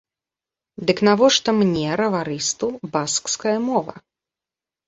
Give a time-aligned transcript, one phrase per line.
[0.89, 2.67] Дык навошта мне, раварысту,
[2.97, 3.95] баскская мова?